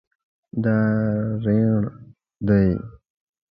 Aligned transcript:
دا 0.63 0.77
ریڼ 1.43 1.81
دی 2.47 2.65